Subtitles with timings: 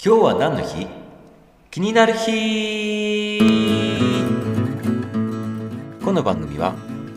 [0.00, 0.86] 今日は何の日？
[1.72, 3.40] 気になる日。
[6.04, 6.76] この番組は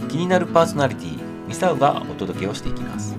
[0.10, 3.16] 気になるパーソナリティミサウがお届けをしていきます。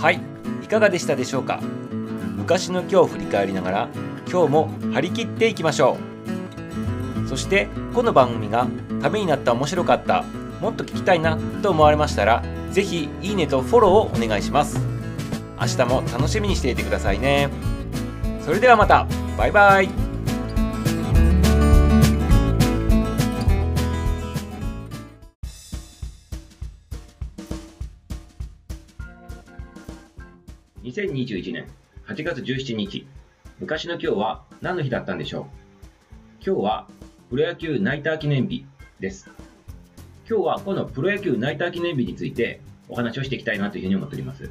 [0.00, 0.22] はい
[0.64, 1.60] いかがでしたでしょうか？
[2.38, 3.88] 昔の今日を振り返りながら
[4.32, 5.98] 今日も張り切っていきましょ
[7.22, 7.28] う。
[7.28, 8.66] そしてこの番組が
[9.02, 10.24] ためになった面白かった
[10.60, 14.78] もっと聞きたいなと思われましたら是非いいねとフォローをお願いします。
[15.58, 17.48] 明日も楽しみにしていてくださいね。
[18.44, 19.06] それではまた。
[19.38, 19.88] バイバイ。
[30.82, 31.66] 2021年
[32.06, 33.06] 8月17日
[33.58, 35.48] 昔の今日は何の日だったんでしょ
[36.40, 36.44] う？
[36.44, 36.86] 今日は
[37.28, 38.64] プロ野球ナイター記念日
[39.00, 39.28] です。
[40.28, 44.50] 今日はこのプロ野球ナイター記念日についてお話をしていきたいなというふうに思っております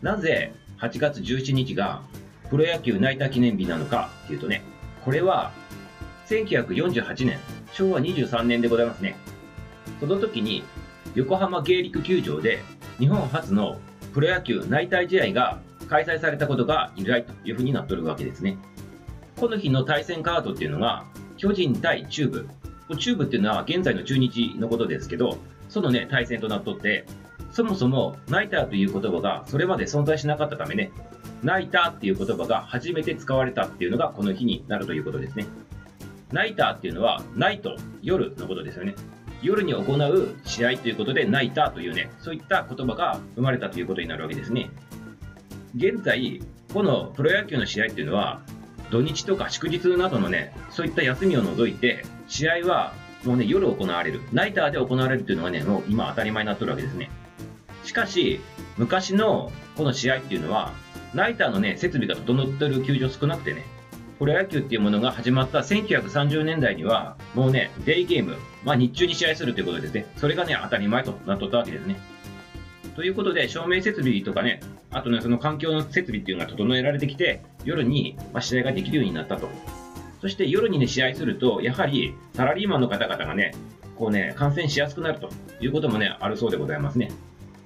[0.00, 2.02] なぜ8月17日が
[2.50, 4.62] プロ野球ナイター記念日なのかというとね
[5.04, 5.50] これは
[6.28, 7.38] 1948年
[7.72, 9.16] 昭和23年でございますね
[9.98, 10.62] その時に
[11.14, 12.60] 横浜芸陸球場で
[12.98, 13.78] 日本初の
[14.12, 18.58] プロ野球内定試合が開催されたことが由来というふうになっておるわけですね。
[19.36, 21.04] この日の対戦カードっていうのが、
[21.36, 22.48] 巨人対中部。
[22.96, 25.38] 中部っていうのは現在の中日のことですけど、
[25.68, 27.06] そのね、対戦となっとって、
[27.52, 30.92] そもそもナイターという言葉がそれまで存在しなかったためね、
[31.42, 35.46] ナイターっていう言葉が初めて使われたっていうのがこの日になるということですね。
[36.32, 38.94] ナイターっていうのは、ナイト、夜のことですよね。
[39.42, 44.70] 夜に行う試合ということでナイターというね、そういった言葉が生まれたということになるわけですね。
[45.74, 46.40] 現在、
[46.72, 48.40] このプロ野球の試合っていうのは、
[48.90, 54.20] 土日とか祝日などのね、そういった休みを除いて、試合はもうね、夜行われる。
[54.32, 57.10] ナイターで行われるっていうのがね、もう今当たり前になってるわけですね。
[57.84, 58.40] しかし、
[58.78, 60.72] 昔のこの試合っていうのは、
[61.12, 63.64] ナイターのね、設備が整ってる球場少なくてね、
[64.18, 70.06] プロ野球っていうものが始まった1930年代には、もうね、デイゲーム、まあ日中に試合するということですね。
[70.16, 71.96] それがね、当たり前となっとったわけですね。
[72.96, 79.50] ということで、照明設備とかね、あとね、その環境の設備っていうのが整えられてきて、夜に試合ができるようになったと。
[80.20, 83.54] そして夜にね、試合すると、やはりサラリーマンの方々がね、
[83.96, 87.10] こうね、感染しやすくなるということもね、あるそうでございますね。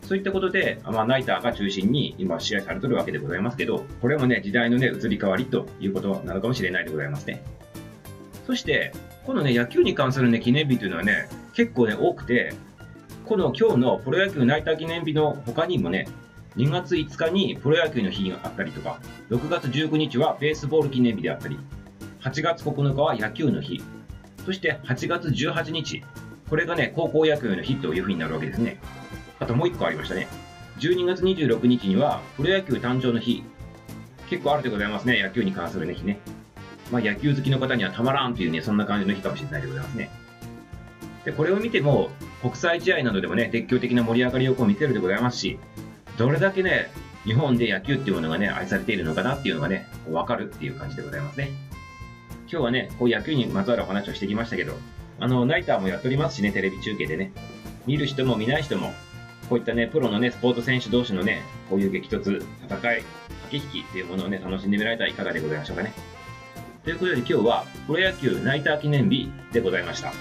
[0.03, 7.43] そういったことで、まあ、ナイターが中心に今試合されてるわけでございますけど、これもね、時代のね、移り変わりということなのかもしれないでございますね。
[8.47, 8.93] そして、
[9.25, 12.53] このね、野球に関するね、記念日というのはね、結構ね、多くて、
[13.25, 16.07] この今日のプロ野球ナイター記念日の他にもね、
[16.57, 19.01] 2月5日にプロ野球の日があったりとか、
[19.31, 21.59] 6月19日はベースボール記念日であったり、
[22.25, 23.83] 8月9日は野球の日、
[24.47, 26.03] そして8月18日、
[26.49, 28.81] これがね、高校野球の日というふうになるわけですね。
[29.41, 30.27] あともう1個ありましたね。
[30.79, 33.45] 12月26日には、プロ野球誕生の日。
[34.31, 36.19] 結構あるでございますね、野球に関するね、日ね。
[36.91, 40.09] まあ、野球好きの方にはたまらんというね、そんな感じの日かもしれないでございますね。
[41.27, 42.09] で、これを見ても、
[42.41, 45.59] 国際試合などでもね、熱狂的な盛り上がりをこう見せるでございますし、
[46.17, 46.91] どれだけね、
[47.25, 51.51] 日本で野球っていうものがね、愛されているのかなっていうのがね、わかるっていう感じでございますね。
[52.51, 54.75] 今日はね、こう野球にまつわるお話をしてきましたけど、
[55.21, 57.33] あの、ナイターもやっておりますしね、テレビ中継でね。
[57.87, 58.93] 見る人も見ない人も、
[59.49, 63.05] こういったね、プロのね、スポーツ選手同士のね、こういう激突、戦い、駆
[63.51, 65.93] け引きっていうものをね、楽しんでみられたらいかがでございましょうかね。
[66.85, 70.13] ということで今日は、プロ野球ナイター記念日でございました。